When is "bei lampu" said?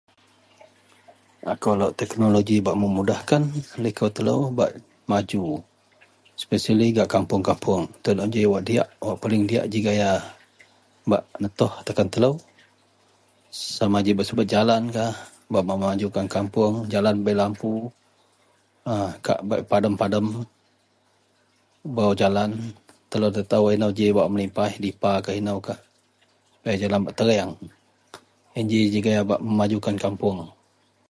17.25-17.73